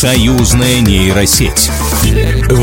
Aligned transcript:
Союзная 0.00 0.80
нейросеть. 0.80 1.70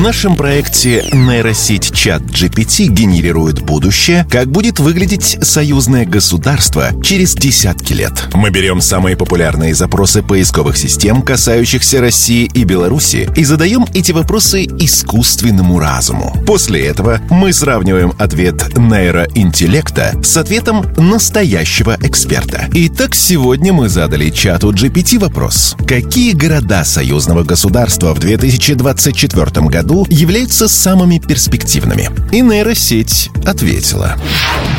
В 0.00 0.02
нашем 0.02 0.34
проекте 0.34 1.04
нейросеть 1.12 1.92
чат 1.92 2.22
GPT 2.22 2.86
генерирует 2.86 3.60
будущее, 3.60 4.26
как 4.30 4.46
будет 4.50 4.78
выглядеть 4.78 5.36
союзное 5.42 6.06
государство 6.06 6.88
через 7.02 7.34
десятки 7.34 7.92
лет. 7.92 8.30
Мы 8.32 8.48
берем 8.48 8.80
самые 8.80 9.14
популярные 9.14 9.74
запросы 9.74 10.22
поисковых 10.22 10.78
систем, 10.78 11.20
касающихся 11.20 12.00
России 12.00 12.50
и 12.54 12.64
Беларуси, 12.64 13.28
и 13.36 13.44
задаем 13.44 13.84
эти 13.92 14.12
вопросы 14.12 14.64
искусственному 14.64 15.78
разуму. 15.78 16.34
После 16.46 16.86
этого 16.86 17.20
мы 17.28 17.52
сравниваем 17.52 18.14
ответ 18.18 18.78
нейроинтеллекта 18.78 20.18
с 20.24 20.34
ответом 20.38 20.86
настоящего 20.96 21.98
эксперта. 22.00 22.70
Итак, 22.72 23.14
сегодня 23.14 23.74
мы 23.74 23.90
задали 23.90 24.30
чату 24.30 24.72
GPT 24.72 25.18
вопрос. 25.18 25.76
Какие 25.86 26.32
города 26.32 26.86
союзного 26.86 27.44
государства 27.44 28.14
в 28.14 28.18
2024 28.18 29.66
году 29.66 29.89
являются 30.08 30.68
самыми 30.68 31.18
перспективными? 31.18 32.10
И 32.32 32.40
нейросеть 32.40 33.30
ответила. 33.44 34.16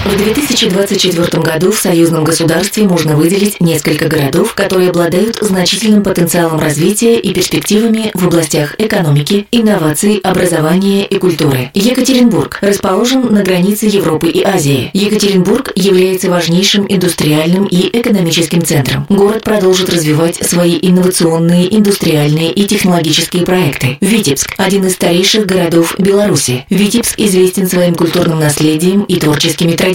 В 0.03 0.17
2024 0.17 1.43
году 1.43 1.71
в 1.71 1.77
союзном 1.77 2.23
государстве 2.23 2.83
можно 2.85 3.15
выделить 3.15 3.61
несколько 3.61 4.07
городов, 4.07 4.55
которые 4.55 4.89
обладают 4.89 5.37
значительным 5.41 6.01
потенциалом 6.01 6.59
развития 6.59 7.19
и 7.19 7.31
перспективами 7.33 8.09
в 8.15 8.25
областях 8.25 8.73
экономики, 8.79 9.45
инноваций, 9.51 10.19
образования 10.23 11.05
и 11.05 11.19
культуры. 11.19 11.69
Екатеринбург 11.75 12.57
расположен 12.61 13.31
на 13.31 13.43
границе 13.43 13.85
Европы 13.85 14.29
и 14.29 14.43
Азии. 14.43 14.89
Екатеринбург 14.93 15.71
является 15.75 16.31
важнейшим 16.31 16.87
индустриальным 16.89 17.65
и 17.65 17.87
экономическим 17.95 18.65
центром. 18.65 19.05
Город 19.07 19.43
продолжит 19.43 19.91
развивать 19.91 20.37
свои 20.37 20.79
инновационные, 20.81 21.73
индустриальные 21.77 22.51
и 22.51 22.65
технологические 22.65 23.45
проекты. 23.45 23.99
Витебск– 24.01 24.55
один 24.57 24.87
из 24.87 24.93
старейших 24.93 25.45
городов 25.45 25.93
Беларуси. 25.99 26.65
Витебск 26.71 27.19
известен 27.19 27.67
своим 27.67 27.93
культурным 27.93 28.39
наследием 28.39 29.03
и 29.03 29.19
творческими 29.19 29.73
традициями. 29.73 29.90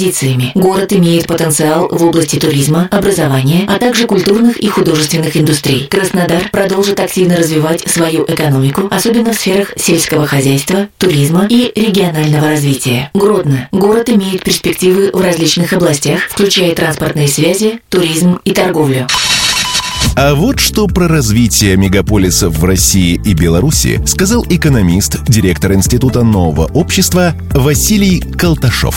Город 0.54 0.92
имеет 0.92 1.26
потенциал 1.26 1.88
в 1.90 2.04
области 2.04 2.38
туризма, 2.38 2.88
образования, 2.90 3.66
а 3.68 3.78
также 3.78 4.06
культурных 4.06 4.58
и 4.58 4.68
художественных 4.68 5.36
индустрий. 5.36 5.86
Краснодар 5.88 6.48
продолжит 6.50 7.00
активно 7.00 7.36
развивать 7.36 7.88
свою 7.88 8.24
экономику, 8.24 8.88
особенно 8.90 9.32
в 9.32 9.36
сферах 9.36 9.72
сельского 9.76 10.26
хозяйства, 10.26 10.88
туризма 10.98 11.46
и 11.48 11.72
регионального 11.74 12.48
развития. 12.48 13.10
Гродно. 13.14 13.68
Город 13.72 14.08
имеет 14.10 14.42
перспективы 14.44 15.10
в 15.12 15.20
различных 15.20 15.72
областях, 15.72 16.20
включая 16.28 16.74
транспортные 16.74 17.28
связи, 17.28 17.80
туризм 17.88 18.38
и 18.44 18.52
торговлю. 18.52 19.06
А 20.18 20.34
вот 20.34 20.60
что 20.60 20.86
про 20.86 21.08
развитие 21.08 21.76
мегаполисов 21.76 22.56
в 22.56 22.64
России 22.64 23.20
и 23.22 23.34
Беларуси 23.34 24.00
сказал 24.06 24.46
экономист, 24.48 25.22
директор 25.24 25.74
Института 25.74 26.22
нового 26.22 26.64
общества 26.72 27.34
Василий 27.50 28.20
Колташов. 28.20 28.96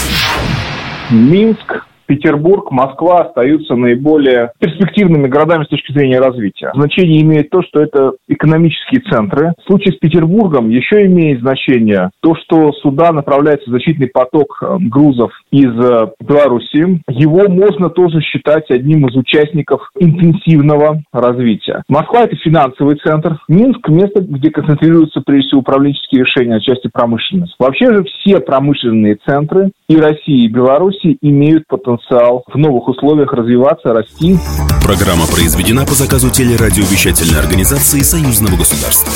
Минск 1.11 1.85
Петербург, 2.09 2.71
Москва 2.71 3.21
остаются 3.21 3.75
наиболее 3.75 4.51
перспективными 4.59 5.27
городами 5.27 5.63
с 5.63 5.67
точки 5.67 5.91
зрения 5.91 6.19
развития. 6.19 6.71
Значение 6.73 7.21
имеет 7.21 7.51
то, 7.51 7.61
что 7.61 7.79
это 7.81 8.13
экономические 8.27 9.01
центры. 9.01 9.53
В 9.63 9.67
случае 9.67 9.93
с 9.93 9.99
Петербургом 9.99 10.69
еще 10.69 11.05
имеет 11.05 11.41
значение 11.41 12.09
то, 12.21 12.33
что 12.35 12.71
сюда 12.81 13.11
направляется 13.11 13.69
значительный 13.69 14.07
поток 14.07 14.57
э, 14.59 14.77
грузов 14.79 15.31
из 15.51 15.69
э, 15.69 16.07
Беларуси. 16.19 16.99
Его 17.09 17.47
можно 17.47 17.91
тоже 17.91 18.21
считать 18.21 18.71
одним 18.71 19.07
из 19.07 19.15
участников 19.15 19.91
интенсивного 19.99 21.03
развития. 21.13 21.83
Москва– 21.87 22.21
это 22.23 22.35
финансовый 22.37 22.95
центр. 22.95 23.37
Минск– 23.47 23.87
место, 23.89 24.21
где 24.23 24.49
концентрируются 24.49 25.21
прежде 25.21 25.49
всего 25.49 25.61
управленческие 25.61 26.21
решения 26.21 26.55
на 26.55 26.61
части 26.61 26.89
промышленности. 26.91 27.53
Вообще 27.59 27.85
же 27.93 28.03
все 28.03 28.39
промышленные 28.39 29.19
центры 29.27 29.69
и 29.89 29.97
России, 29.97 30.45
и 30.45 30.47
Беларуси 30.47 31.17
имеют 31.21 31.65
потенциал 31.67 32.43
в 32.47 32.55
новых 32.57 32.87
условиях 32.87 33.33
развиваться, 33.33 33.91
расти. 33.91 34.37
Программа 34.83 35.25
произведена 35.25 35.85
по 35.85 35.93
заказу 35.93 36.29
телерадиовещательной 36.29 37.39
организации 37.39 37.99
Союзного 37.99 38.55
государства. 38.55 39.11